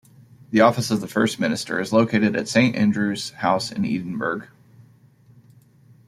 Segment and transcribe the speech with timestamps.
[0.49, 4.47] The Office of the First Minister is located at Saint Andrews House in Edinburgh.